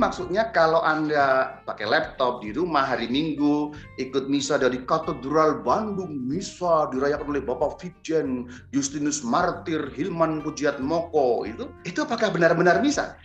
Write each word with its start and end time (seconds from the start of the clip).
maksudnya 0.00 0.48
kalau 0.56 0.80
Anda 0.80 1.60
pakai 1.68 1.84
laptop 1.84 2.40
di 2.40 2.56
rumah 2.56 2.88
hari 2.88 3.12
Minggu, 3.12 3.76
ikut 4.00 4.32
misa 4.32 4.56
dari 4.56 4.80
Katedral 4.88 5.60
Bandung, 5.60 6.16
misa 6.24 6.88
dirayakan 6.88 7.36
oleh 7.36 7.44
Bapak 7.44 7.76
Vijen, 7.76 8.48
Justinus 8.72 9.20
Martir, 9.20 9.92
Hilman 9.92 10.40
Pujiat 10.40 10.80
Moko, 10.80 11.44
itu 11.44 11.68
itu 11.84 12.00
apakah 12.00 12.32
benar-benar 12.32 12.80
misa? 12.80 13.20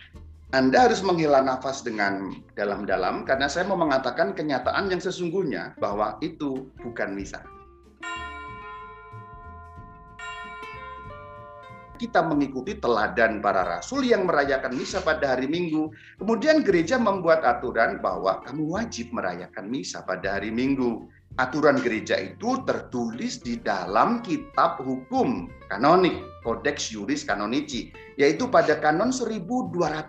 Anda 0.54 0.86
harus 0.86 1.02
menghela 1.02 1.42
nafas 1.42 1.82
dengan 1.82 2.30
dalam-dalam 2.54 3.26
karena 3.26 3.50
saya 3.50 3.66
mau 3.66 3.74
mengatakan 3.74 4.30
kenyataan 4.30 4.92
yang 4.92 5.02
sesungguhnya 5.02 5.74
bahwa 5.82 6.20
itu 6.22 6.70
bukan 6.84 7.18
misa. 7.18 7.42
Kita 11.96 12.22
mengikuti 12.22 12.76
teladan 12.76 13.40
para 13.40 13.64
rasul 13.64 14.04
yang 14.04 14.28
merayakan 14.28 14.76
misa 14.76 15.00
pada 15.00 15.34
hari 15.34 15.48
Minggu. 15.48 15.90
Kemudian 16.20 16.60
gereja 16.60 17.00
membuat 17.00 17.42
aturan 17.42 17.98
bahwa 18.04 18.44
kamu 18.44 18.68
wajib 18.68 19.10
merayakan 19.16 19.66
misa 19.66 20.04
pada 20.04 20.38
hari 20.38 20.52
Minggu. 20.52 21.08
Aturan 21.36 21.76
gereja 21.84 22.16
itu 22.16 22.64
tertulis 22.64 23.44
di 23.44 23.60
dalam 23.60 24.24
kitab 24.24 24.80
hukum 24.80 25.52
kanonik, 25.68 26.16
Codex 26.40 26.88
Juris 26.88 27.28
Canonici, 27.28 27.92
yaitu 28.16 28.48
pada 28.48 28.80
kanon 28.80 29.12
1248 29.12 30.08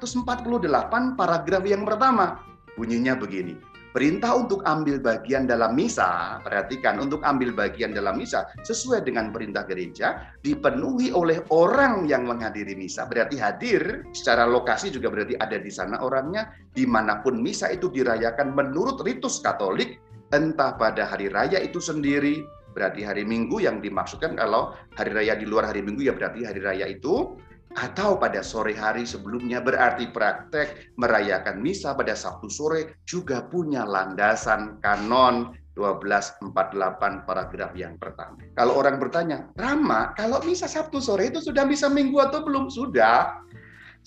paragraf 1.20 1.64
yang 1.68 1.84
pertama. 1.84 2.40
Bunyinya 2.80 3.20
begini, 3.20 3.60
Perintah 3.98 4.38
untuk 4.38 4.62
ambil 4.70 5.02
bagian 5.02 5.50
dalam 5.50 5.74
misa, 5.74 6.38
perhatikan, 6.46 7.02
untuk 7.02 7.18
ambil 7.26 7.50
bagian 7.50 7.98
dalam 7.98 8.22
misa 8.22 8.46
sesuai 8.62 9.02
dengan 9.02 9.34
perintah 9.34 9.66
gereja 9.66 10.38
dipenuhi 10.46 11.10
oleh 11.10 11.42
orang 11.50 12.06
yang 12.06 12.30
menghadiri 12.30 12.78
misa. 12.78 13.10
Berarti 13.10 13.42
hadir 13.42 14.06
secara 14.14 14.46
lokasi 14.46 14.94
juga 14.94 15.10
berarti 15.10 15.34
ada 15.42 15.58
di 15.58 15.74
sana 15.74 15.98
orangnya, 16.06 16.54
di 16.78 16.86
mana 16.86 17.26
pun 17.26 17.42
misa 17.42 17.74
itu 17.74 17.90
dirayakan 17.90 18.54
menurut 18.54 19.02
ritus 19.02 19.42
Katolik, 19.42 19.98
entah 20.30 20.78
pada 20.78 21.10
hari 21.10 21.34
raya 21.34 21.58
itu 21.58 21.82
sendiri, 21.82 22.46
berarti 22.78 23.02
hari 23.02 23.26
Minggu 23.26 23.66
yang 23.66 23.82
dimaksudkan 23.82 24.38
kalau 24.38 24.78
hari 24.94 25.10
raya 25.10 25.34
di 25.34 25.50
luar 25.50 25.74
hari 25.74 25.82
Minggu 25.82 26.06
ya 26.06 26.14
berarti 26.14 26.46
hari 26.46 26.62
raya 26.62 26.86
itu 26.86 27.34
atau 27.76 28.16
pada 28.16 28.40
sore 28.40 28.72
hari 28.78 29.04
sebelumnya 29.04 29.60
berarti 29.60 30.08
praktek 30.10 30.96
merayakan 30.96 31.60
misa 31.60 31.92
pada 31.92 32.16
Sabtu 32.16 32.48
sore 32.48 33.02
juga 33.04 33.44
punya 33.44 33.84
landasan 33.84 34.80
kanon 34.80 35.58
1248 35.78 37.30
paragraf 37.30 37.72
yang 37.78 38.02
pertama. 38.02 38.42
Kalau 38.58 38.74
orang 38.82 38.98
bertanya, 38.98 39.46
Rama, 39.54 40.18
kalau 40.18 40.42
misa 40.42 40.66
Sabtu 40.66 40.98
sore 40.98 41.30
itu 41.30 41.38
sudah 41.38 41.70
misa 41.70 41.86
minggu 41.86 42.18
atau 42.18 42.42
belum? 42.42 42.74
Sudah. 42.74 43.46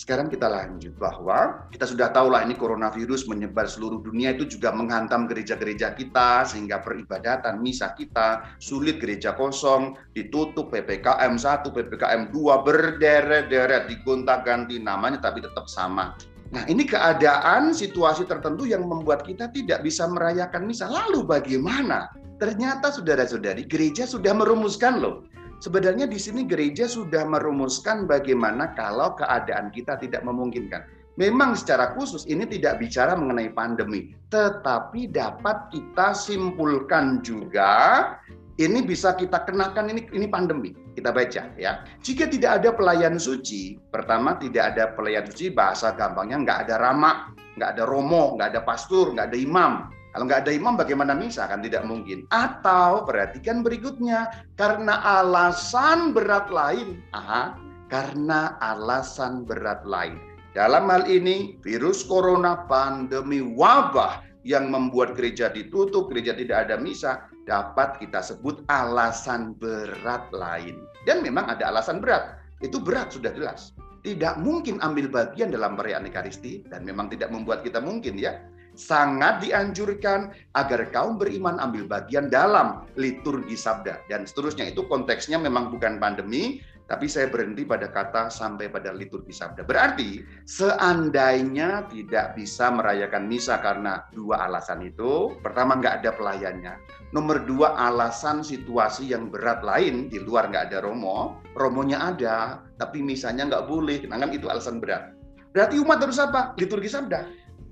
Sekarang 0.00 0.32
kita 0.32 0.48
lanjut 0.48 0.96
bahwa 0.96 1.68
kita 1.68 1.84
sudah 1.84 2.08
tahu 2.08 2.32
lah 2.32 2.40
ini 2.48 2.56
coronavirus 2.56 3.28
menyebar 3.28 3.68
seluruh 3.68 4.00
dunia 4.00 4.32
itu 4.32 4.48
juga 4.48 4.72
menghantam 4.72 5.28
gereja-gereja 5.28 5.92
kita 5.92 6.48
sehingga 6.48 6.80
peribadatan 6.80 7.60
misa 7.60 7.92
kita 7.92 8.48
sulit 8.56 8.96
gereja 8.96 9.36
kosong 9.36 10.00
ditutup 10.16 10.72
PPKM 10.72 11.36
1, 11.36 11.68
PPKM 11.68 12.32
2 12.32 12.32
berderet-deret 12.64 13.92
digonta-ganti 13.92 14.80
namanya 14.80 15.20
tapi 15.20 15.44
tetap 15.44 15.68
sama. 15.68 16.16
Nah, 16.48 16.64
ini 16.64 16.88
keadaan 16.88 17.76
situasi 17.76 18.24
tertentu 18.24 18.64
yang 18.64 18.88
membuat 18.88 19.20
kita 19.20 19.52
tidak 19.52 19.84
bisa 19.84 20.08
merayakan 20.08 20.64
misa. 20.64 20.88
Lalu 20.88 21.28
bagaimana? 21.28 22.08
Ternyata 22.40 22.88
saudara-saudari, 22.88 23.68
gereja 23.68 24.08
sudah 24.08 24.32
merumuskan 24.32 24.96
loh 24.96 25.28
Sebenarnya 25.60 26.08
di 26.08 26.16
sini 26.16 26.48
gereja 26.48 26.88
sudah 26.88 27.28
merumuskan 27.28 28.08
bagaimana 28.08 28.72
kalau 28.72 29.12
keadaan 29.12 29.68
kita 29.68 30.00
tidak 30.00 30.24
memungkinkan. 30.24 30.88
Memang 31.20 31.52
secara 31.52 31.92
khusus 31.92 32.24
ini 32.24 32.48
tidak 32.48 32.80
bicara 32.80 33.12
mengenai 33.12 33.52
pandemi, 33.52 34.16
tetapi 34.32 35.12
dapat 35.12 35.68
kita 35.68 36.16
simpulkan 36.16 37.20
juga 37.20 38.16
ini 38.56 38.80
bisa 38.80 39.12
kita 39.12 39.44
kenakan 39.44 39.92
ini 39.92 40.08
ini 40.16 40.24
pandemi. 40.32 40.72
Kita 40.96 41.12
baca 41.12 41.52
ya. 41.60 41.84
Jika 42.00 42.24
tidak 42.32 42.64
ada 42.64 42.72
pelayan 42.72 43.20
suci, 43.20 43.76
pertama 43.92 44.40
tidak 44.40 44.72
ada 44.72 44.96
pelayan 44.96 45.28
suci 45.28 45.52
bahasa 45.52 45.92
gampangnya 45.92 46.40
nggak 46.40 46.58
ada 46.64 46.76
rama, 46.80 47.36
nggak 47.60 47.70
ada 47.76 47.84
romo, 47.84 48.40
nggak 48.40 48.56
ada 48.56 48.60
pastor, 48.64 49.12
nggak 49.12 49.28
ada 49.28 49.36
imam. 49.36 49.72
Kalau 50.10 50.26
nggak 50.26 50.42
ada 50.46 50.52
imam 50.52 50.74
bagaimana 50.74 51.14
misa? 51.14 51.46
Kan 51.46 51.62
tidak 51.62 51.86
mungkin. 51.86 52.26
Atau 52.34 53.06
perhatikan 53.06 53.62
berikutnya, 53.62 54.46
karena 54.58 54.98
alasan 55.22 56.10
berat 56.10 56.50
lain. 56.50 56.98
Aha, 57.14 57.54
karena 57.86 58.58
alasan 58.58 59.46
berat 59.46 59.86
lain. 59.86 60.18
Dalam 60.50 60.90
hal 60.90 61.06
ini, 61.06 61.54
virus 61.62 62.02
corona, 62.02 62.66
pandemi, 62.66 63.38
wabah 63.38 64.26
yang 64.42 64.74
membuat 64.74 65.14
gereja 65.14 65.46
ditutup, 65.46 66.10
gereja 66.10 66.34
tidak 66.34 66.66
ada 66.66 66.74
misa, 66.74 67.30
dapat 67.46 68.02
kita 68.02 68.18
sebut 68.18 68.66
alasan 68.66 69.54
berat 69.62 70.26
lain. 70.34 70.82
Dan 71.06 71.22
memang 71.22 71.46
ada 71.54 71.70
alasan 71.70 72.02
berat. 72.02 72.34
Itu 72.58 72.82
berat 72.82 73.14
sudah 73.14 73.30
jelas. 73.30 73.78
Tidak 74.00 74.42
mungkin 74.42 74.82
ambil 74.82 75.06
bagian 75.12 75.52
dalam 75.52 75.76
perayaan 75.76 76.08
Ekaristi 76.08 76.64
dan 76.66 76.82
memang 76.88 77.12
tidak 77.12 77.28
membuat 77.28 77.60
kita 77.60 77.84
mungkin 77.84 78.16
ya 78.16 78.40
sangat 78.78 79.42
dianjurkan 79.44 80.34
agar 80.54 80.90
kaum 80.90 81.18
beriman 81.20 81.58
ambil 81.58 81.86
bagian 81.86 82.30
dalam 82.30 82.86
liturgi 82.94 83.54
sabda 83.54 84.02
dan 84.06 84.24
seterusnya 84.24 84.70
itu 84.70 84.86
konteksnya 84.86 85.36
memang 85.38 85.70
bukan 85.74 85.98
pandemi 85.98 86.62
tapi 86.90 87.06
saya 87.06 87.30
berhenti 87.30 87.62
pada 87.62 87.86
kata 87.86 88.34
sampai 88.34 88.66
pada 88.66 88.90
liturgi 88.90 89.30
sabda. 89.30 89.62
Berarti 89.62 90.26
seandainya 90.42 91.86
tidak 91.86 92.34
bisa 92.34 92.66
merayakan 92.74 93.30
misa 93.30 93.62
karena 93.62 94.10
dua 94.10 94.50
alasan 94.50 94.82
itu, 94.82 95.38
pertama 95.38 95.78
nggak 95.78 96.02
ada 96.02 96.10
pelayannya. 96.18 96.74
Nomor 97.14 97.46
dua 97.46 97.78
alasan 97.78 98.42
situasi 98.42 99.14
yang 99.14 99.30
berat 99.30 99.62
lain 99.62 100.10
di 100.10 100.18
luar 100.18 100.50
nggak 100.50 100.74
ada 100.74 100.82
romo, 100.82 101.38
romonya 101.54 102.10
ada 102.10 102.58
tapi 102.74 103.06
misanya 103.06 103.46
nggak 103.46 103.70
boleh, 103.70 104.02
nah 104.10 104.18
kan 104.18 104.34
itu 104.34 104.50
alasan 104.50 104.82
berat. 104.82 105.14
Berarti 105.54 105.78
umat 105.78 106.02
harus 106.02 106.18
apa? 106.18 106.58
Liturgi 106.58 106.90
sabda. 106.90 107.26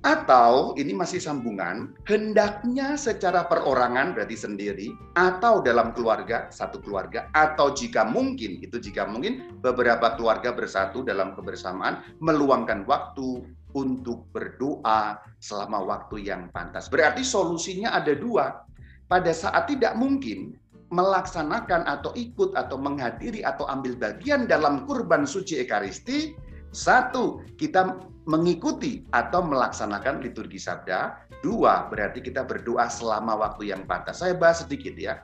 Atau 0.07 0.79
ini 0.79 0.95
masih 0.95 1.19
sambungan, 1.19 1.91
hendaknya 2.07 2.95
secara 2.95 3.51
perorangan 3.51 4.15
berarti 4.15 4.39
sendiri 4.39 4.89
atau 5.19 5.59
dalam 5.59 5.91
keluarga, 5.91 6.47
satu 6.55 6.79
keluarga 6.79 7.27
atau 7.35 7.75
jika 7.75 8.07
mungkin, 8.07 8.63
itu 8.63 8.79
jika 8.79 9.11
mungkin 9.11 9.59
beberapa 9.59 10.15
keluarga 10.15 10.55
bersatu 10.55 11.03
dalam 11.03 11.35
kebersamaan 11.35 12.07
meluangkan 12.23 12.87
waktu 12.87 13.43
untuk 13.75 14.31
berdoa 14.31 15.19
selama 15.43 15.83
waktu 15.83 16.31
yang 16.31 16.47
pantas. 16.55 16.87
Berarti 16.87 17.27
solusinya 17.27 17.91
ada 17.91 18.15
dua. 18.15 18.65
Pada 19.11 19.33
saat 19.35 19.67
tidak 19.67 19.99
mungkin 19.99 20.55
melaksanakan 20.89 21.85
atau 21.85 22.17
ikut 22.17 22.57
atau 22.57 22.81
menghadiri 22.81 23.45
atau 23.45 23.69
ambil 23.69 23.97
bagian 23.97 24.49
dalam 24.49 24.89
kurban 24.89 25.29
suci 25.29 25.61
Ekaristi, 25.61 26.33
satu, 26.73 27.41
kita 27.57 27.97
mengikuti 28.29 29.09
atau 29.11 29.41
melaksanakan 29.41 30.21
liturgi 30.21 30.61
sabda. 30.61 31.27
Dua, 31.41 31.87
berarti 31.89 32.21
kita 32.21 32.45
berdoa 32.45 32.91
selama 32.91 33.39
waktu 33.39 33.73
yang 33.73 33.89
pantas. 33.89 34.21
Saya 34.21 34.37
bahas 34.37 34.67
sedikit 34.67 34.93
ya. 34.99 35.23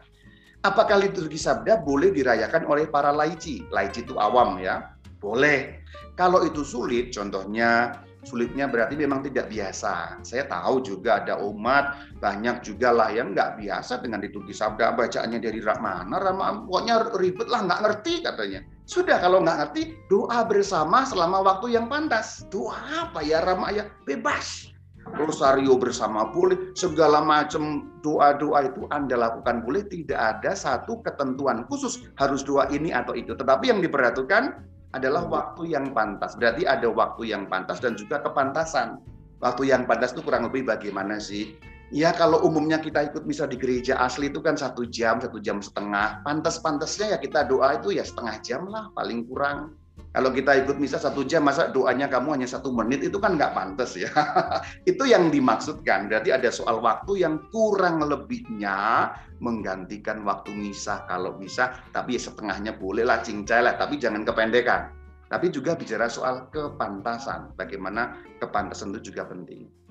Apakah 0.64 0.96
liturgi 0.96 1.36
sabda 1.36 1.84
boleh 1.84 2.08
dirayakan 2.14 2.64
oleh 2.64 2.88
para 2.88 3.12
laici? 3.12 3.68
Laici 3.68 4.00
itu 4.00 4.16
awam 4.16 4.56
ya. 4.56 4.96
Boleh. 5.20 5.84
Kalau 6.16 6.46
itu 6.46 6.64
sulit, 6.64 7.12
contohnya 7.12 8.00
sulitnya 8.24 8.64
berarti 8.72 8.96
memang 8.96 9.20
tidak 9.20 9.52
biasa. 9.52 10.24
Saya 10.24 10.48
tahu 10.48 10.80
juga 10.80 11.20
ada 11.20 11.36
umat 11.44 12.16
banyak 12.18 12.64
juga 12.64 12.88
lah 12.90 13.12
yang 13.12 13.36
nggak 13.36 13.60
biasa 13.60 14.00
dengan 14.00 14.24
liturgi 14.24 14.56
sabda 14.56 14.96
bacaannya 14.96 15.38
dari 15.38 15.60
mana, 15.60 16.16
ramah 16.16 16.64
pokoknya 16.64 17.12
ribet 17.20 17.48
lah 17.52 17.60
nggak 17.68 17.80
ngerti 17.84 18.14
katanya. 18.24 18.60
Sudah 18.84 19.16
kalau 19.16 19.40
nggak 19.40 19.58
ngerti 19.64 19.96
doa 20.12 20.44
bersama 20.44 21.08
selama 21.08 21.40
waktu 21.40 21.72
yang 21.72 21.88
pantas. 21.88 22.44
Doa 22.52 23.08
apa 23.08 23.24
ya 23.24 23.40
ramah 23.40 23.72
ya 23.72 23.88
bebas. 24.04 24.68
Rosario 25.04 25.76
bersama 25.76 26.32
boleh, 26.32 26.72
segala 26.72 27.20
macam 27.20 27.92
doa-doa 28.00 28.72
itu 28.72 28.88
Anda 28.88 29.20
lakukan 29.20 29.60
boleh, 29.60 29.84
tidak 29.84 30.16
ada 30.16 30.56
satu 30.56 31.04
ketentuan 31.04 31.68
khusus 31.68 32.08
harus 32.16 32.40
doa 32.40 32.64
ini 32.72 32.88
atau 32.88 33.12
itu. 33.12 33.36
Tetapi 33.36 33.68
yang 33.68 33.84
diperhatikan 33.84 34.64
adalah 34.96 35.28
waktu 35.28 35.76
yang 35.76 35.92
pantas. 35.92 36.32
Berarti 36.40 36.64
ada 36.64 36.88
waktu 36.88 37.36
yang 37.36 37.50
pantas 37.52 37.84
dan 37.84 38.00
juga 38.00 38.24
kepantasan. 38.24 39.02
Waktu 39.44 39.68
yang 39.68 39.84
pantas 39.84 40.16
itu 40.16 40.24
kurang 40.24 40.48
lebih 40.48 40.64
bagaimana 40.64 41.20
sih? 41.20 41.52
Ya 41.94 42.10
kalau 42.10 42.42
umumnya 42.42 42.82
kita 42.82 43.06
ikut 43.06 43.22
misal 43.22 43.46
di 43.46 43.54
gereja 43.54 43.94
asli 44.02 44.26
itu 44.26 44.42
kan 44.42 44.58
satu 44.58 44.82
jam, 44.82 45.22
satu 45.22 45.38
jam 45.38 45.62
setengah. 45.62 46.26
Pantas-pantasnya 46.26 47.14
ya 47.14 47.18
kita 47.22 47.46
doa 47.46 47.78
itu 47.78 47.94
ya 47.94 48.02
setengah 48.02 48.34
jam 48.42 48.66
lah 48.66 48.90
paling 48.98 49.22
kurang. 49.30 49.78
Kalau 50.10 50.34
kita 50.34 50.58
ikut 50.66 50.74
misa 50.82 50.98
satu 50.98 51.22
jam, 51.22 51.46
masa 51.46 51.70
doanya 51.70 52.10
kamu 52.10 52.34
hanya 52.34 52.50
satu 52.50 52.74
menit, 52.74 53.06
itu 53.06 53.14
kan 53.22 53.38
nggak 53.38 53.54
pantas 53.54 53.94
ya. 53.94 54.10
itu 54.90 55.06
yang 55.06 55.30
dimaksudkan. 55.30 56.10
Berarti 56.10 56.34
ada 56.34 56.50
soal 56.50 56.82
waktu 56.82 57.22
yang 57.22 57.38
kurang 57.54 58.02
lebihnya 58.02 59.14
menggantikan 59.38 60.26
waktu 60.26 60.50
misa 60.50 61.06
kalau 61.06 61.38
bisa, 61.38 61.78
tapi 61.94 62.18
ya 62.18 62.26
setengahnya 62.26 62.74
boleh 62.74 63.06
lah 63.06 63.22
cincai 63.22 63.62
lah, 63.62 63.78
tapi 63.78 64.02
jangan 64.02 64.26
kependekan. 64.26 64.90
tapi 65.30 65.50
juga 65.50 65.74
bicara 65.74 66.06
soal 66.06 66.46
kepantasan. 66.50 67.54
Bagaimana 67.58 68.18
kepantasan 68.38 68.94
itu 68.94 69.10
juga 69.10 69.26
penting. 69.26 69.83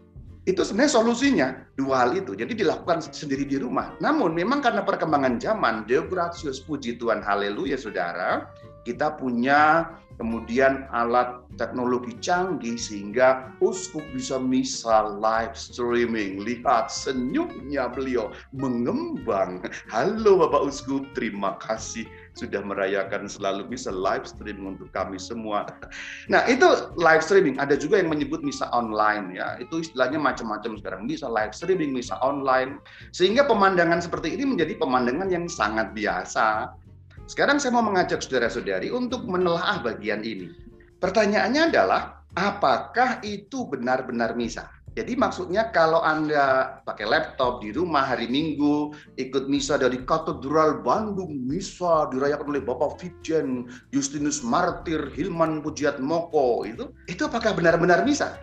Itu 0.44 0.68
sebenarnya 0.68 1.00
solusinya 1.00 1.48
dua 1.80 2.04
hal 2.04 2.20
itu. 2.20 2.36
Jadi 2.36 2.52
dilakukan 2.60 3.00
sendiri 3.00 3.48
di 3.48 3.56
rumah. 3.56 3.96
Namun 4.04 4.36
memang 4.36 4.60
karena 4.60 4.84
perkembangan 4.84 5.40
zaman, 5.40 5.88
Deo 5.88 6.04
gratius 6.04 6.60
puji 6.60 7.00
Tuhan, 7.00 7.24
haleluya 7.24 7.80
saudara, 7.80 8.52
kita 8.84 9.16
punya 9.16 9.90
kemudian 10.18 10.86
alat 10.94 11.42
teknologi 11.58 12.14
canggih 12.22 12.78
sehingga 12.78 13.54
uskup 13.62 14.02
bisa 14.14 14.38
misal 14.38 15.18
live 15.18 15.54
streaming. 15.58 16.42
Lihat 16.42 16.90
senyumnya 16.90 17.90
beliau 17.90 18.30
mengembang. 18.54 19.62
Halo 19.90 20.46
Bapak 20.46 20.70
Uskup, 20.70 21.06
terima 21.18 21.58
kasih 21.62 22.06
sudah 22.34 22.66
merayakan 22.66 23.30
selalu 23.30 23.70
bisa 23.70 23.94
live 23.94 24.26
streaming 24.26 24.78
untuk 24.78 24.90
kami 24.90 25.22
semua. 25.22 25.70
Nah 26.30 26.42
itu 26.50 26.66
live 26.98 27.22
streaming. 27.22 27.62
Ada 27.62 27.78
juga 27.78 28.02
yang 28.02 28.10
menyebut 28.10 28.42
misa 28.42 28.70
online 28.74 29.38
ya. 29.38 29.58
Itu 29.62 29.82
istilahnya 29.86 30.18
macam-macam 30.18 30.82
sekarang. 30.82 31.06
Bisa 31.06 31.30
live 31.30 31.54
streaming, 31.54 31.94
misa 31.94 32.18
online. 32.26 32.82
Sehingga 33.14 33.46
pemandangan 33.46 34.02
seperti 34.02 34.34
ini 34.34 34.50
menjadi 34.50 34.78
pemandangan 34.82 35.30
yang 35.30 35.46
sangat 35.46 35.94
biasa 35.94 36.74
sekarang 37.28 37.58
saya 37.60 37.72
mau 37.76 37.86
mengajak 37.86 38.20
saudara-saudari 38.20 38.92
untuk 38.92 39.24
menelaah 39.24 39.80
bagian 39.80 40.22
ini. 40.28 40.52
Pertanyaannya 41.00 41.72
adalah, 41.72 42.24
apakah 42.36 43.24
itu 43.24 43.68
benar-benar 43.68 44.36
misa? 44.36 44.68
Jadi 44.94 45.18
maksudnya 45.18 45.74
kalau 45.74 46.06
Anda 46.06 46.78
pakai 46.86 47.10
laptop 47.10 47.66
di 47.66 47.74
rumah 47.74 48.06
hari 48.06 48.30
Minggu, 48.30 48.94
ikut 49.18 49.50
misa 49.50 49.74
dari 49.82 49.98
Katedral 50.06 50.86
Bandung, 50.86 51.34
misa 51.50 52.06
dirayakan 52.14 52.54
oleh 52.54 52.62
Bapak 52.62 53.02
Vijen, 53.02 53.66
Justinus 53.90 54.46
Martir, 54.46 55.10
Hilman 55.18 55.66
Pujiat 55.66 55.98
Moko, 55.98 56.62
itu 56.62 56.94
itu 57.10 57.26
apakah 57.26 57.58
benar-benar 57.58 58.06
misa? 58.06 58.38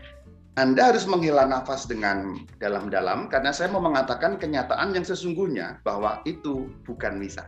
Anda 0.58 0.90
harus 0.90 1.06
menghela 1.06 1.46
nafas 1.46 1.86
dengan 1.86 2.42
dalam-dalam 2.58 3.30
karena 3.30 3.54
saya 3.54 3.70
mau 3.70 3.78
mengatakan 3.78 4.34
kenyataan 4.34 4.90
yang 4.90 5.06
sesungguhnya 5.06 5.78
bahwa 5.86 6.18
itu 6.26 6.66
bukan 6.82 7.14
misa. 7.14 7.46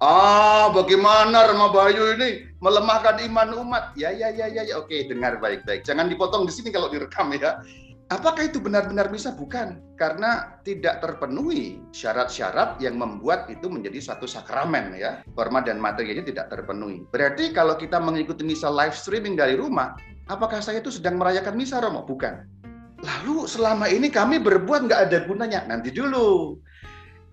Ah, 0.00 0.72
bagaimana 0.72 1.44
Rama 1.52 1.68
Bayu 1.68 2.16
ini 2.16 2.48
melemahkan 2.64 3.20
iman 3.20 3.52
umat? 3.60 3.92
Ya, 4.00 4.08
ya, 4.08 4.32
ya, 4.32 4.48
ya, 4.48 4.64
ya. 4.64 4.80
Oke, 4.80 5.04
dengar 5.04 5.36
baik-baik. 5.36 5.84
Jangan 5.84 6.08
dipotong 6.08 6.48
di 6.48 6.52
sini 6.56 6.72
kalau 6.72 6.88
direkam 6.88 7.28
ya. 7.36 7.60
Apakah 8.08 8.48
itu 8.48 8.64
benar-benar 8.64 9.12
bisa? 9.12 9.36
Bukan. 9.36 9.76
Karena 10.00 10.56
tidak 10.64 11.04
terpenuhi 11.04 11.84
syarat-syarat 11.92 12.80
yang 12.80 12.96
membuat 12.96 13.52
itu 13.52 13.68
menjadi 13.68 14.00
suatu 14.00 14.24
sakramen 14.24 14.96
ya. 14.96 15.20
Forma 15.36 15.60
dan 15.60 15.76
materinya 15.76 16.24
tidak 16.24 16.48
terpenuhi. 16.48 17.04
Berarti 17.12 17.52
kalau 17.52 17.76
kita 17.76 18.00
mengikuti 18.00 18.40
misa 18.40 18.72
live 18.72 18.96
streaming 18.96 19.36
dari 19.36 19.60
rumah, 19.60 20.00
apakah 20.32 20.64
saya 20.64 20.80
itu 20.80 20.88
sedang 20.88 21.20
merayakan 21.20 21.60
misa 21.60 21.76
Romo? 21.76 22.08
Bukan. 22.08 22.48
Lalu 23.04 23.44
selama 23.44 23.84
ini 23.92 24.08
kami 24.08 24.40
berbuat 24.40 24.88
nggak 24.88 25.12
ada 25.12 25.18
gunanya. 25.28 25.60
Nanti 25.68 25.92
dulu 25.92 26.56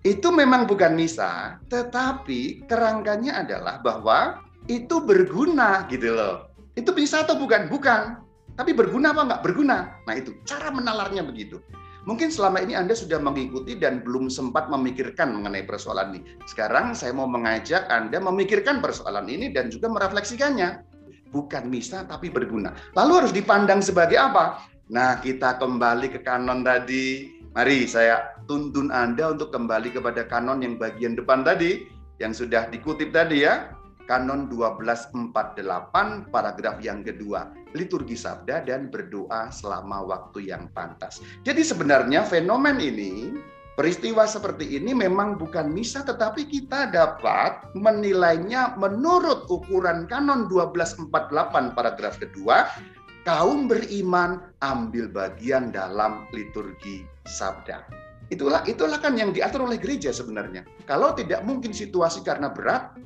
itu 0.06 0.30
memang 0.30 0.70
bukan 0.70 0.94
misa, 0.94 1.58
tetapi 1.66 2.66
kerangkanya 2.70 3.42
adalah 3.42 3.82
bahwa 3.82 4.38
itu 4.70 5.02
berguna 5.02 5.90
gitu 5.90 6.14
loh. 6.14 6.54
Itu 6.78 6.94
misa 6.94 7.26
atau 7.26 7.34
bukan? 7.34 7.66
Bukan. 7.66 8.22
Tapi 8.54 8.74
berguna 8.74 9.10
apa 9.10 9.22
enggak? 9.26 9.42
Berguna. 9.42 9.78
Nah 10.06 10.14
itu 10.14 10.38
cara 10.46 10.70
menalarnya 10.70 11.26
begitu. 11.26 11.58
Mungkin 12.06 12.30
selama 12.30 12.62
ini 12.62 12.78
Anda 12.78 12.94
sudah 12.94 13.18
mengikuti 13.18 13.76
dan 13.76 14.00
belum 14.00 14.30
sempat 14.30 14.70
memikirkan 14.70 15.34
mengenai 15.34 15.66
persoalan 15.66 16.16
ini. 16.16 16.40
Sekarang 16.46 16.94
saya 16.94 17.12
mau 17.12 17.26
mengajak 17.26 17.84
Anda 17.90 18.22
memikirkan 18.22 18.80
persoalan 18.80 19.26
ini 19.28 19.50
dan 19.50 19.68
juga 19.68 19.90
merefleksikannya. 19.90 20.86
Bukan 21.34 21.68
misa 21.68 22.08
tapi 22.08 22.32
berguna. 22.32 22.72
Lalu 22.96 23.12
harus 23.24 23.32
dipandang 23.34 23.84
sebagai 23.84 24.16
apa? 24.16 24.64
Nah, 24.88 25.20
kita 25.20 25.60
kembali 25.60 26.08
ke 26.08 26.24
kanon 26.24 26.64
tadi. 26.64 27.37
Mari 27.56 27.88
saya 27.88 28.36
tuntun 28.44 28.92
Anda 28.92 29.32
untuk 29.32 29.56
kembali 29.56 29.96
kepada 29.96 30.28
kanon 30.28 30.60
yang 30.60 30.76
bagian 30.76 31.16
depan 31.16 31.48
tadi, 31.48 31.88
yang 32.20 32.36
sudah 32.36 32.68
dikutip 32.68 33.14
tadi 33.14 33.48
ya. 33.48 33.72
Kanon 34.08 34.48
1248 34.48 36.32
paragraf 36.32 36.80
yang 36.80 37.04
kedua, 37.04 37.52
liturgi 37.76 38.16
sabda 38.16 38.64
dan 38.64 38.88
berdoa 38.88 39.52
selama 39.52 40.00
waktu 40.00 40.48
yang 40.48 40.72
pantas. 40.72 41.20
Jadi 41.44 41.60
sebenarnya 41.60 42.24
fenomen 42.24 42.80
ini, 42.80 43.36
peristiwa 43.76 44.24
seperti 44.24 44.80
ini 44.80 44.96
memang 44.96 45.36
bukan 45.36 45.68
misa 45.68 46.00
tetapi 46.08 46.48
kita 46.48 46.88
dapat 46.88 47.68
menilainya 47.76 48.80
menurut 48.80 49.44
ukuran 49.52 50.08
kanon 50.08 50.48
1248 50.48 51.76
paragraf 51.76 52.16
kedua, 52.16 52.64
kaum 53.28 53.68
beriman 53.68 54.40
ambil 54.64 55.04
bagian 55.12 55.68
dalam 55.68 56.24
liturgi 56.32 57.04
sabda. 57.28 57.84
Itulah 58.28 58.64
itulah 58.68 59.00
kan 59.00 59.16
yang 59.16 59.32
diatur 59.32 59.64
oleh 59.64 59.80
gereja 59.80 60.12
sebenarnya. 60.12 60.64
Kalau 60.84 61.16
tidak 61.16 61.44
mungkin 61.44 61.72
situasi 61.72 62.20
karena 62.24 62.52
berat, 62.52 62.96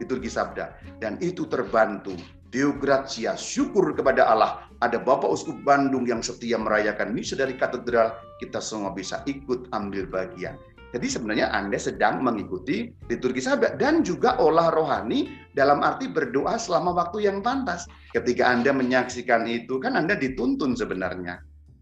liturgi 0.00 0.28
sabda 0.32 0.76
dan 1.00 1.20
itu 1.20 1.44
terbantu. 1.48 2.16
Deo 2.50 2.74
gratia, 2.74 3.38
syukur 3.38 3.94
kepada 3.94 4.26
Allah. 4.26 4.66
Ada 4.82 4.98
Bapak 4.98 5.30
Uskup 5.30 5.62
Bandung 5.62 6.02
yang 6.02 6.18
setia 6.18 6.58
merayakan 6.58 7.14
misa 7.14 7.38
dari 7.38 7.54
katedral, 7.54 8.18
kita 8.42 8.58
semua 8.58 8.90
bisa 8.90 9.22
ikut 9.30 9.70
ambil 9.70 10.10
bagian. 10.10 10.58
Jadi 10.90 11.06
sebenarnya 11.06 11.54
Anda 11.54 11.78
sedang 11.78 12.18
mengikuti 12.26 12.90
liturgi 13.06 13.38
sabda 13.38 13.78
dan 13.78 14.02
juga 14.02 14.34
olah 14.42 14.74
rohani 14.74 15.30
dalam 15.54 15.86
arti 15.86 16.10
berdoa 16.10 16.58
selama 16.58 16.90
waktu 16.90 17.30
yang 17.30 17.38
pantas. 17.38 17.86
Ketika 18.10 18.50
Anda 18.50 18.74
menyaksikan 18.74 19.46
itu 19.46 19.78
kan 19.78 19.94
Anda 19.94 20.18
dituntun 20.18 20.74
sebenarnya 20.74 21.38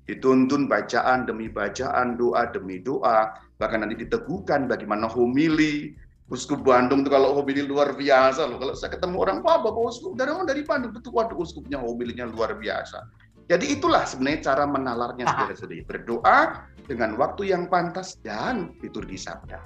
dituntun 0.08 0.66
bacaan 0.66 1.28
demi 1.28 1.52
bacaan, 1.52 2.16
doa 2.16 2.48
demi 2.48 2.80
doa, 2.80 3.36
bahkan 3.60 3.84
nanti 3.84 4.08
diteguhkan 4.08 4.64
bagaimana 4.64 5.04
homili. 5.06 5.92
Uskup 6.28 6.60
Bandung 6.60 7.04
itu 7.04 7.08
kalau 7.08 7.40
homili 7.40 7.64
luar 7.64 7.96
biasa 7.96 8.44
loh. 8.44 8.60
Kalau 8.60 8.76
saya 8.76 8.92
ketemu 8.92 9.16
orang, 9.16 9.40
wah 9.40 9.64
Bapak 9.64 9.80
Uskup 9.80 10.12
dari 10.12 10.28
mana 10.28 10.44
dari 10.44 10.60
Bandung, 10.60 10.92
betul 10.92 11.16
waduh 11.16 11.40
uskupnya 11.40 11.80
homilinya 11.80 12.28
luar 12.28 12.52
biasa. 12.56 13.00
Jadi 13.48 13.72
itulah 13.72 14.04
sebenarnya 14.04 14.52
cara 14.52 14.68
menalarnya 14.68 15.24
sendiri-sendiri. 15.24 15.88
Berdoa 15.88 16.68
dengan 16.84 17.16
waktu 17.16 17.48
yang 17.48 17.72
pantas 17.72 18.20
dan 18.20 18.76
liturgi 18.84 19.16
sabda. 19.16 19.56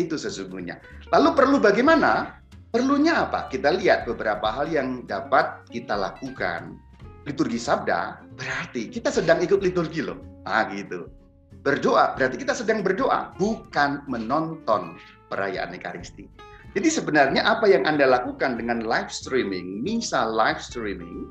Itu 0.00 0.16
sesungguhnya. 0.16 0.80
Lalu 1.12 1.28
perlu 1.36 1.56
bagaimana? 1.60 2.40
Perlunya 2.72 3.28
apa? 3.28 3.52
Kita 3.52 3.76
lihat 3.76 4.08
beberapa 4.08 4.48
hal 4.52 4.72
yang 4.72 5.04
dapat 5.04 5.68
kita 5.68 5.96
lakukan 6.00 6.80
liturgi 7.26 7.58
sabda, 7.58 8.22
berarti 8.38 8.88
kita 8.88 9.10
sedang 9.10 9.42
ikut 9.42 9.58
liturgi 9.60 10.06
loh. 10.06 10.16
Ah 10.46 10.70
gitu. 10.70 11.10
Berdoa 11.66 12.14
berarti 12.14 12.38
kita 12.38 12.54
sedang 12.54 12.86
berdoa, 12.86 13.34
bukan 13.36 14.06
menonton 14.06 14.94
perayaan 15.28 15.74
Ekaristi. 15.74 16.30
Jadi 16.78 16.88
sebenarnya 16.92 17.42
apa 17.42 17.66
yang 17.66 17.82
Anda 17.82 18.06
lakukan 18.06 18.60
dengan 18.60 18.86
live 18.86 19.10
streaming, 19.10 19.82
misal 19.82 20.30
live 20.30 20.62
streaming, 20.62 21.26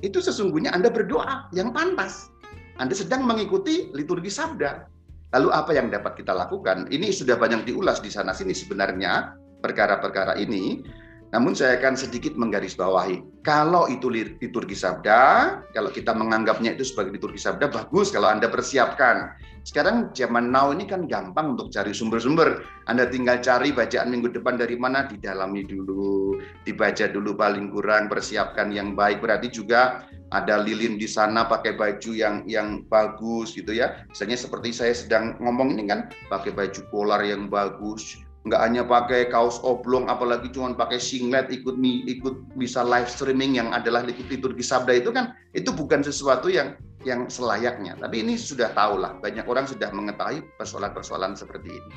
itu 0.00 0.24
sesungguhnya 0.24 0.72
Anda 0.72 0.88
berdoa 0.88 1.52
yang 1.52 1.76
pantas. 1.76 2.32
Anda 2.80 2.96
sedang 2.96 3.28
mengikuti 3.28 3.92
liturgi 3.92 4.32
sabda. 4.32 4.88
Lalu 5.34 5.48
apa 5.50 5.74
yang 5.74 5.90
dapat 5.90 6.14
kita 6.14 6.30
lakukan? 6.30 6.86
Ini 6.88 7.10
sudah 7.10 7.34
banyak 7.34 7.66
diulas 7.66 7.98
di 7.98 8.08
sana 8.08 8.30
sini 8.30 8.54
sebenarnya 8.54 9.34
perkara-perkara 9.60 10.38
ini 10.38 10.86
namun 11.34 11.50
saya 11.50 11.82
akan 11.82 11.98
sedikit 11.98 12.38
menggarisbawahi. 12.38 13.42
Kalau 13.42 13.90
itu 13.90 14.06
liturgi 14.06 14.78
sabda, 14.78 15.66
kalau 15.74 15.90
kita 15.90 16.14
menganggapnya 16.14 16.78
itu 16.78 16.86
sebagai 16.86 17.10
liturgi 17.10 17.42
sabda, 17.42 17.74
bagus 17.74 18.14
kalau 18.14 18.30
Anda 18.30 18.46
persiapkan. 18.46 19.34
Sekarang 19.66 20.14
zaman 20.14 20.54
now 20.54 20.70
ini 20.70 20.86
kan 20.86 21.10
gampang 21.10 21.58
untuk 21.58 21.74
cari 21.74 21.90
sumber-sumber. 21.90 22.62
Anda 22.86 23.10
tinggal 23.10 23.42
cari 23.42 23.74
bacaan 23.74 24.14
minggu 24.14 24.30
depan 24.30 24.54
dari 24.60 24.78
mana, 24.78 25.10
didalami 25.10 25.66
dulu, 25.66 26.38
dibaca 26.62 27.10
dulu 27.10 27.34
paling 27.34 27.74
kurang, 27.74 28.06
persiapkan 28.06 28.70
yang 28.70 28.94
baik. 28.94 29.18
Berarti 29.18 29.50
juga 29.50 30.06
ada 30.30 30.60
lilin 30.60 31.00
di 31.00 31.08
sana 31.10 31.48
pakai 31.50 31.74
baju 31.74 32.10
yang 32.14 32.46
yang 32.46 32.86
bagus 32.86 33.58
gitu 33.58 33.74
ya. 33.74 34.06
Misalnya 34.06 34.38
seperti 34.38 34.70
saya 34.70 34.94
sedang 34.94 35.40
ngomong 35.40 35.74
ini 35.74 35.88
kan 35.90 36.12
pakai 36.30 36.54
baju 36.54 36.80
polar 36.92 37.24
yang 37.26 37.48
bagus, 37.48 38.20
nggak 38.44 38.60
hanya 38.60 38.84
pakai 38.84 39.32
kaos 39.32 39.56
oblong 39.64 40.04
apalagi 40.12 40.52
cuma 40.52 40.76
pakai 40.76 41.00
singlet 41.00 41.48
ikut 41.48 41.80
ikut 41.80 42.34
bisa 42.60 42.84
live 42.84 43.08
streaming 43.08 43.56
yang 43.56 43.72
adalah 43.72 44.04
liturgi 44.04 44.60
sabda 44.60 45.00
itu 45.00 45.16
kan 45.16 45.32
itu 45.56 45.72
bukan 45.72 46.04
sesuatu 46.04 46.52
yang 46.52 46.76
yang 47.04 47.28
selayaknya. 47.28 47.94
Tapi 48.00 48.24
ini 48.24 48.34
sudah 48.34 48.72
tahu 48.72 49.00
lah 49.00 49.16
banyak 49.20 49.44
orang 49.44 49.68
sudah 49.68 49.92
mengetahui 49.92 50.44
persoalan-persoalan 50.56 51.36
seperti 51.36 51.70
ini. 51.78 51.96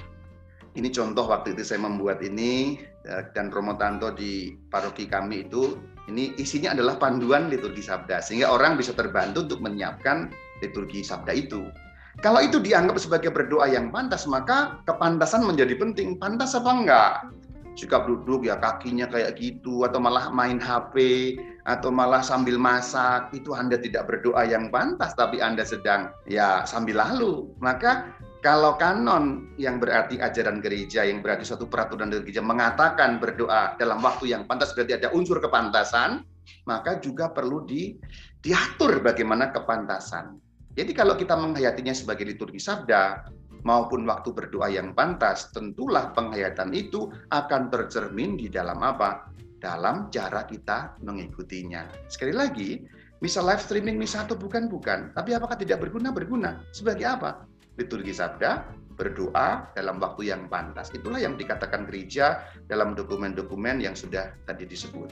Ini 0.78 0.94
contoh 0.94 1.26
waktu 1.26 1.58
itu 1.58 1.66
saya 1.66 1.82
membuat 1.82 2.22
ini 2.22 2.78
eh, 3.10 3.24
dan 3.34 3.50
Romo 3.50 3.74
Tanto 3.82 4.14
di 4.14 4.54
paroki 4.70 5.10
kami 5.10 5.50
itu 5.50 5.74
ini 6.06 6.38
isinya 6.38 6.78
adalah 6.78 7.02
panduan 7.02 7.50
liturgi 7.50 7.82
sabda 7.82 8.22
sehingga 8.22 8.54
orang 8.54 8.78
bisa 8.78 8.94
terbantu 8.94 9.50
untuk 9.50 9.60
menyiapkan 9.66 10.30
liturgi 10.62 11.02
sabda 11.02 11.34
itu 11.34 11.66
kalau 12.18 12.42
itu 12.42 12.58
dianggap 12.58 12.98
sebagai 12.98 13.30
berdoa 13.30 13.70
yang 13.70 13.94
pantas, 13.94 14.26
maka 14.26 14.82
kepantasan 14.90 15.46
menjadi 15.46 15.78
penting. 15.78 16.18
Pantas 16.18 16.58
apa 16.58 16.72
enggak? 16.74 17.14
suka 17.78 18.02
duduk 18.10 18.50
ya 18.50 18.58
kakinya 18.58 19.06
kayak 19.06 19.38
gitu 19.38 19.86
atau 19.86 20.02
malah 20.02 20.34
main 20.34 20.58
HP 20.58 20.98
atau 21.70 21.94
malah 21.94 22.26
sambil 22.26 22.58
masak 22.58 23.30
itu 23.38 23.54
Anda 23.54 23.78
tidak 23.78 24.10
berdoa 24.10 24.50
yang 24.50 24.74
pantas 24.74 25.14
tapi 25.14 25.46
Anda 25.46 25.62
sedang 25.62 26.10
ya 26.26 26.66
sambil 26.66 26.98
lalu 26.98 27.54
maka 27.62 28.18
kalau 28.42 28.82
kanon 28.82 29.54
yang 29.62 29.78
berarti 29.78 30.18
ajaran 30.18 30.58
gereja 30.58 31.06
yang 31.06 31.22
berarti 31.22 31.46
suatu 31.46 31.70
peraturan 31.70 32.10
dari 32.10 32.26
gereja 32.26 32.42
mengatakan 32.42 33.22
berdoa 33.22 33.78
dalam 33.78 34.02
waktu 34.02 34.34
yang 34.34 34.50
pantas 34.50 34.74
berarti 34.74 34.98
ada 34.98 35.14
unsur 35.14 35.38
kepantasan 35.38 36.26
maka 36.66 36.98
juga 36.98 37.30
perlu 37.30 37.62
di 37.62 37.94
diatur 38.42 39.06
bagaimana 39.06 39.54
kepantasan 39.54 40.47
jadi 40.78 40.94
kalau 40.94 41.18
kita 41.18 41.34
menghayatinya 41.34 41.90
sebagai 41.90 42.30
liturgi 42.30 42.62
sabda 42.62 43.34
maupun 43.66 44.06
waktu 44.06 44.30
berdoa 44.30 44.70
yang 44.70 44.94
pantas, 44.94 45.50
tentulah 45.50 46.14
penghayatan 46.14 46.70
itu 46.78 47.10
akan 47.34 47.74
tercermin 47.74 48.38
di 48.38 48.46
dalam 48.46 48.86
apa? 48.86 49.26
Dalam 49.58 50.14
cara 50.14 50.46
kita 50.46 51.02
mengikutinya. 51.02 51.90
Sekali 52.06 52.30
lagi, 52.30 52.86
misal 53.26 53.50
live 53.50 53.64
streaming 53.66 53.98
misal 53.98 54.30
atau 54.30 54.38
bukan 54.38 54.70
bukan, 54.70 55.10
tapi 55.18 55.34
apakah 55.34 55.58
tidak 55.58 55.82
berguna 55.82 56.14
berguna? 56.14 56.62
Sebagai 56.70 57.10
apa? 57.10 57.50
Liturgi 57.82 58.14
sabda, 58.14 58.70
berdoa 58.94 59.74
dalam 59.74 59.98
waktu 59.98 60.30
yang 60.30 60.46
pantas. 60.46 60.94
Itulah 60.94 61.18
yang 61.18 61.42
dikatakan 61.42 61.90
gereja 61.90 62.46
dalam 62.70 62.94
dokumen-dokumen 62.94 63.82
yang 63.82 63.98
sudah 63.98 64.30
tadi 64.46 64.70
disebut. 64.70 65.10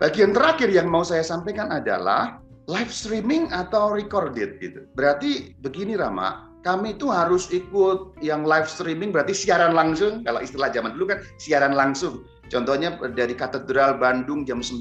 Bagian 0.00 0.32
terakhir 0.32 0.72
yang 0.72 0.88
mau 0.88 1.04
saya 1.04 1.24
sampaikan 1.24 1.72
adalah 1.72 2.40
live 2.66 2.90
streaming 2.90 3.46
atau 3.54 3.94
recorded 3.94 4.58
gitu. 4.58 4.86
Berarti 4.98 5.54
begini 5.62 5.94
Rama, 5.94 6.50
kami 6.66 6.98
itu 6.98 7.06
harus 7.14 7.46
ikut 7.54 8.18
yang 8.18 8.42
live 8.42 8.66
streaming 8.66 9.14
berarti 9.14 9.30
siaran 9.30 9.70
langsung. 9.70 10.26
Kalau 10.26 10.42
istilah 10.42 10.74
zaman 10.74 10.98
dulu 10.98 11.14
kan 11.14 11.18
siaran 11.38 11.78
langsung. 11.78 12.26
Contohnya 12.46 12.94
dari 13.14 13.34
katedral 13.34 13.98
Bandung 13.98 14.46
jam 14.46 14.62
9 14.62 14.78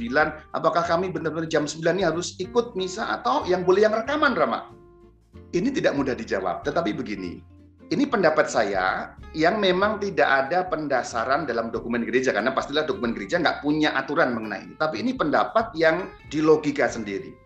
apakah 0.54 0.86
kami 0.86 1.10
benar-benar 1.10 1.50
jam 1.50 1.66
9 1.66 1.82
ini 1.98 2.06
harus 2.06 2.38
ikut 2.38 2.78
misa 2.78 3.10
atau 3.22 3.42
yang 3.50 3.66
boleh 3.66 3.86
yang 3.86 3.94
rekaman 3.94 4.38
Rama? 4.38 4.70
Ini 5.54 5.70
tidak 5.74 5.94
mudah 5.98 6.18
dijawab 6.18 6.66
tetapi 6.66 6.94
begini. 6.94 7.42
Ini 7.86 8.10
pendapat 8.10 8.50
saya 8.50 9.14
yang 9.38 9.62
memang 9.62 10.02
tidak 10.02 10.26
ada 10.26 10.66
pendasaran 10.66 11.46
dalam 11.46 11.70
dokumen 11.70 12.02
gereja 12.02 12.34
karena 12.34 12.50
pastilah 12.50 12.82
dokumen 12.82 13.14
gereja 13.14 13.38
nggak 13.38 13.62
punya 13.62 13.94
aturan 13.94 14.34
mengenai 14.34 14.66
ini. 14.66 14.74
Tapi 14.78 15.06
ini 15.06 15.14
pendapat 15.14 15.70
yang 15.78 16.10
di 16.34 16.42
logika 16.42 16.90
sendiri 16.90 17.45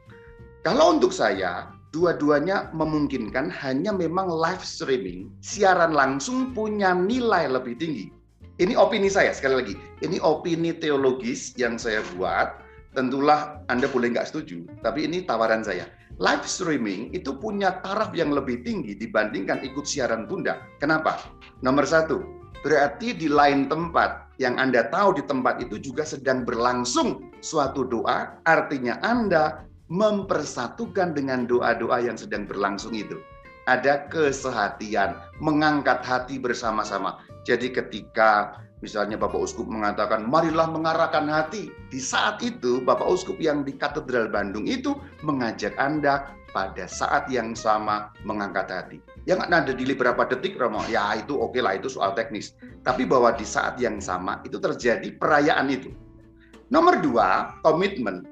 kalau 0.69 0.93
untuk 0.93 1.09
saya 1.09 1.65
dua-duanya 1.89 2.69
memungkinkan 2.77 3.49
hanya 3.49 3.89
memang 3.89 4.29
live 4.29 4.61
streaming 4.61 5.33
siaran 5.41 5.97
langsung 5.97 6.53
punya 6.53 6.93
nilai 6.93 7.49
lebih 7.49 7.73
tinggi. 7.81 8.13
Ini 8.61 8.77
opini 8.77 9.09
saya 9.09 9.33
sekali 9.33 9.65
lagi. 9.65 9.73
Ini 10.05 10.21
opini 10.21 10.77
teologis 10.77 11.57
yang 11.57 11.81
saya 11.81 12.05
buat. 12.13 12.61
Tentulah 12.93 13.65
anda 13.73 13.89
boleh 13.89 14.13
nggak 14.13 14.29
setuju 14.29 14.61
tapi 14.85 15.09
ini 15.09 15.25
tawaran 15.25 15.65
saya. 15.65 15.89
Live 16.21 16.45
streaming 16.45 17.17
itu 17.17 17.33
punya 17.33 17.81
taraf 17.81 18.13
yang 18.13 18.29
lebih 18.29 18.61
tinggi 18.61 18.93
dibandingkan 18.93 19.65
ikut 19.65 19.89
siaran 19.89 20.29
tunda. 20.29 20.61
Kenapa? 20.77 21.17
Nomor 21.65 21.89
satu 21.89 22.21
berarti 22.61 23.17
di 23.17 23.25
lain 23.25 23.65
tempat 23.65 24.29
yang 24.37 24.53
anda 24.61 24.85
tahu 24.93 25.17
di 25.17 25.23
tempat 25.25 25.65
itu 25.65 25.81
juga 25.81 26.05
sedang 26.05 26.45
berlangsung 26.45 27.33
suatu 27.41 27.89
doa 27.89 28.37
artinya 28.45 29.01
anda 29.01 29.68
mempersatukan 29.89 31.17
dengan 31.17 31.49
doa-doa 31.49 31.99
yang 31.99 32.15
sedang 32.15 32.45
berlangsung 32.45 32.93
itu. 32.93 33.17
Ada 33.65 34.09
kesehatian, 34.09 35.17
mengangkat 35.41 36.01
hati 36.01 36.41
bersama-sama. 36.41 37.21
Jadi 37.45 37.69
ketika 37.69 38.57
misalnya 38.81 39.19
Bapak 39.19 39.37
Uskup 39.37 39.69
mengatakan, 39.69 40.25
marilah 40.25 40.65
mengarahkan 40.69 41.29
hati. 41.29 41.69
Di 41.93 42.01
saat 42.01 42.41
itu 42.41 42.81
Bapak 42.81 43.05
Uskup 43.05 43.37
yang 43.37 43.61
di 43.61 43.75
Katedral 43.77 44.31
Bandung 44.31 44.65
itu 44.65 44.97
mengajak 45.21 45.75
Anda 45.77 46.33
pada 46.49 46.89
saat 46.89 47.29
yang 47.29 47.53
sama 47.53 48.09
mengangkat 48.25 48.67
hati. 48.73 48.97
Yang 49.29 49.39
ada 49.45 49.71
di 49.73 49.83
beberapa 49.85 50.25
detik, 50.25 50.57
Romo, 50.57 50.81
ya 50.89 51.13
itu 51.13 51.37
oke 51.37 51.53
okay 51.53 51.61
lah, 51.61 51.73
itu 51.77 51.89
soal 51.91 52.17
teknis. 52.17 52.57
Tapi 52.81 53.05
bahwa 53.05 53.29
di 53.37 53.45
saat 53.45 53.77
yang 53.77 54.01
sama 54.01 54.41
itu 54.41 54.57
terjadi 54.57 55.13
perayaan 55.13 55.69
itu. 55.69 55.93
Nomor 56.73 57.01
dua, 57.01 57.53
komitmen. 57.61 58.25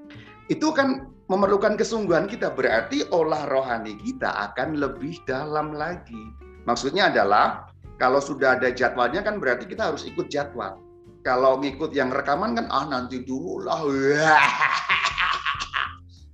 Itu 0.48 0.72
kan 0.72 1.12
memerlukan 1.28 1.76
kesungguhan 1.76 2.32
kita 2.32 2.56
berarti 2.56 3.04
olah 3.12 3.48
rohani 3.52 4.00
kita 4.00 4.32
akan 4.52 4.80
lebih 4.80 5.20
dalam 5.28 5.76
lagi. 5.76 6.32
Maksudnya 6.64 7.12
adalah 7.12 7.68
kalau 8.00 8.24
sudah 8.24 8.56
ada 8.60 8.72
jadwalnya 8.72 9.24
kan 9.24 9.40
berarti 9.40 9.68
kita 9.68 9.92
harus 9.92 10.08
ikut 10.08 10.32
jadwal. 10.32 10.80
Kalau 11.28 11.60
ngikut 11.60 11.92
yang 11.92 12.08
rekaman 12.08 12.56
kan 12.56 12.72
ah 12.72 12.88
nanti 12.88 13.20
dulu 13.28 13.60
lah. 13.68 13.84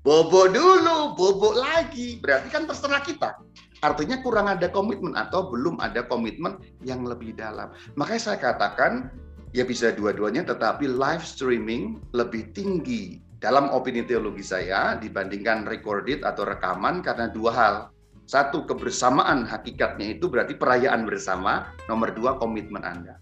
Bobo 0.03 0.51
dulu, 0.51 1.15
bobo 1.15 1.55
lagi. 1.55 2.19
Berarti 2.19 2.51
kan 2.51 2.67
terserah 2.67 2.99
kita. 3.07 3.39
Artinya 3.79 4.19
kurang 4.19 4.51
ada 4.51 4.67
komitmen 4.67 5.15
atau 5.15 5.47
belum 5.47 5.79
ada 5.79 6.03
komitmen 6.03 6.59
yang 6.83 7.07
lebih 7.07 7.31
dalam. 7.39 7.71
Makanya 7.95 8.19
saya 8.19 8.37
katakan 8.43 9.07
ya 9.55 9.63
bisa 9.63 9.95
dua-duanya 9.95 10.43
tetapi 10.43 10.91
live 10.91 11.23
streaming 11.23 12.03
lebih 12.11 12.51
tinggi 12.51 13.23
dalam 13.43 13.67
opini 13.75 14.07
teologi 14.07 14.39
saya 14.39 14.95
dibandingkan 14.95 15.67
recorded 15.67 16.23
atau 16.23 16.47
rekaman 16.47 17.03
karena 17.03 17.27
dua 17.27 17.51
hal. 17.51 17.75
Satu, 18.23 18.63
kebersamaan 18.63 19.43
hakikatnya 19.43 20.15
itu 20.15 20.31
berarti 20.31 20.55
perayaan 20.55 21.03
bersama. 21.03 21.67
Nomor 21.91 22.15
dua, 22.15 22.39
komitmen 22.39 22.87
Anda. 22.87 23.19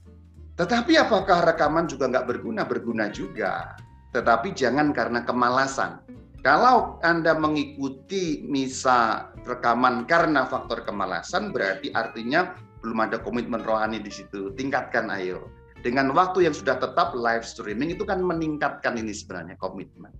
Tetapi 0.61 0.93
apakah 1.01 1.41
rekaman 1.41 1.89
juga 1.89 2.05
nggak 2.05 2.29
berguna? 2.29 2.69
Berguna 2.69 3.09
juga. 3.09 3.73
Tetapi 4.13 4.53
jangan 4.53 4.93
karena 4.93 5.25
kemalasan. 5.25 6.05
Kalau 6.45 7.01
Anda 7.01 7.33
mengikuti 7.33 8.45
misa 8.45 9.33
rekaman 9.41 10.05
karena 10.05 10.45
faktor 10.45 10.85
kemalasan, 10.85 11.49
berarti 11.49 11.89
artinya 11.97 12.53
belum 12.85 13.09
ada 13.09 13.17
komitmen 13.25 13.65
rohani 13.65 13.97
di 13.97 14.13
situ. 14.13 14.53
Tingkatkan 14.53 15.09
ayo 15.09 15.49
dengan 15.81 16.13
waktu 16.13 16.45
yang 16.45 16.53
sudah 16.53 16.77
tetap 16.77 17.17
live 17.17 17.41
streaming 17.41 17.93
itu 17.93 18.05
kan 18.05 18.21
meningkatkan 18.21 18.97
ini 19.01 19.13
sebenarnya 19.13 19.57
komitmen. 19.57 20.13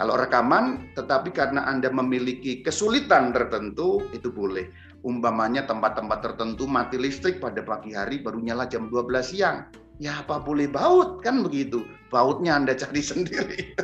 Kalau 0.00 0.16
rekaman, 0.18 0.90
tetapi 0.96 1.30
karena 1.30 1.68
Anda 1.68 1.92
memiliki 1.92 2.64
kesulitan 2.64 3.30
tertentu, 3.30 4.02
itu 4.16 4.32
boleh. 4.32 4.66
Umpamanya 5.02 5.66
tempat-tempat 5.66 6.18
tertentu 6.22 6.64
mati 6.64 6.96
listrik 6.96 7.42
pada 7.42 7.60
pagi 7.60 7.92
hari 7.92 8.22
baru 8.22 8.40
nyala 8.40 8.66
jam 8.70 8.88
12 8.88 9.20
siang. 9.22 9.68
Ya 10.00 10.24
apa 10.24 10.40
boleh 10.40 10.66
baut, 10.66 11.20
kan 11.20 11.44
begitu. 11.44 11.84
Bautnya 12.08 12.56
Anda 12.56 12.74
cari 12.74 13.02
sendiri. 13.14 13.76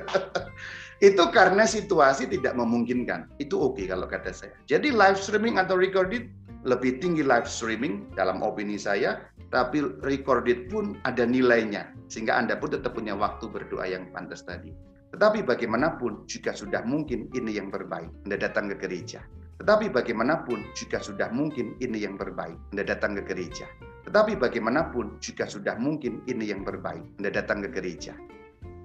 itu 0.98 1.25
karena 1.30 1.68
situasi 1.68 2.26
tidak 2.26 2.56
memungkinkan. 2.58 3.28
Itu 3.38 3.60
oke 3.60 3.78
okay 3.78 3.87
kalau 3.90 4.10
kata 4.10 4.34
saya. 4.34 4.54
Jadi 4.66 4.90
live 4.90 5.18
streaming 5.20 5.60
atau 5.60 5.78
recorded 5.78 6.26
lebih 6.66 6.98
tinggi 6.98 7.22
live 7.22 7.46
streaming 7.46 8.10
dalam 8.18 8.42
opini 8.42 8.75
saya 8.75 9.22
tapi 9.49 9.81
recorded 10.05 10.69
pun 10.69 10.97
ada 11.09 11.25
nilainya 11.25 11.88
sehingga 12.09 12.37
Anda 12.37 12.57
pun 12.61 12.73
tetap 12.73 12.97
punya 12.97 13.17
waktu 13.17 13.49
berdoa 13.49 13.88
yang 13.88 14.12
pantas 14.12 14.45
tadi. 14.45 14.73
Tetapi 15.09 15.40
bagaimanapun 15.45 16.28
jika 16.28 16.52
sudah 16.52 16.85
mungkin 16.85 17.33
ini 17.33 17.57
yang 17.57 17.73
terbaik, 17.73 18.12
Anda 18.28 18.37
datang 18.37 18.69
ke 18.69 18.76
gereja. 18.76 19.25
Tetapi 19.59 19.90
bagaimanapun 19.90 20.71
jika 20.76 21.00
sudah 21.00 21.33
mungkin 21.33 21.75
ini 21.81 22.05
yang 22.05 22.21
terbaik, 22.21 22.61
Anda 22.76 22.85
datang 22.85 23.17
ke 23.17 23.23
gereja. 23.25 23.67
Tetapi 24.05 24.37
bagaimanapun 24.37 25.19
jika 25.19 25.49
sudah 25.49 25.76
mungkin 25.81 26.21
ini 26.28 26.52
yang 26.52 26.62
terbaik, 26.62 27.02
Anda 27.21 27.33
datang 27.33 27.64
ke 27.64 27.69
gereja. 27.73 28.14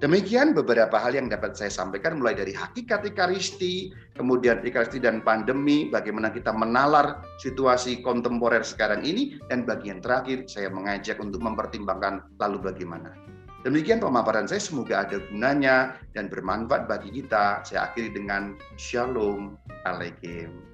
Demikian 0.03 0.51
beberapa 0.51 0.99
hal 0.99 1.15
yang 1.15 1.31
dapat 1.31 1.55
saya 1.55 1.71
sampaikan 1.71 2.19
mulai 2.19 2.35
dari 2.35 2.51
hakikat 2.51 3.07
Ikaristi, 3.07 3.95
kemudian 4.19 4.59
Ikaristi 4.59 4.99
dan 4.99 5.23
pandemi, 5.23 5.87
bagaimana 5.87 6.27
kita 6.27 6.51
menalar 6.51 7.23
situasi 7.39 8.03
kontemporer 8.03 8.67
sekarang 8.67 9.07
ini, 9.07 9.39
dan 9.47 9.63
bagian 9.63 10.03
terakhir 10.03 10.43
saya 10.51 10.67
mengajak 10.67 11.23
untuk 11.23 11.39
mempertimbangkan 11.39 12.19
lalu 12.35 12.67
bagaimana. 12.67 13.15
Demikian 13.63 14.03
pemaparan 14.03 14.43
saya, 14.43 14.59
semoga 14.59 15.07
ada 15.07 15.23
gunanya 15.31 15.95
dan 16.11 16.27
bermanfaat 16.27 16.83
bagi 16.91 17.23
kita. 17.23 17.63
Saya 17.63 17.87
akhiri 17.87 18.11
dengan 18.11 18.59
Shalom 18.75 19.55
Alaikum. 19.87 20.72